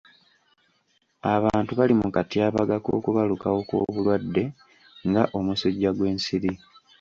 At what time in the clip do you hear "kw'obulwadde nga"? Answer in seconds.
3.67-5.23